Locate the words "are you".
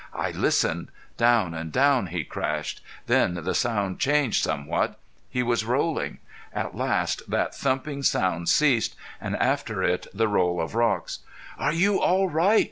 11.59-12.01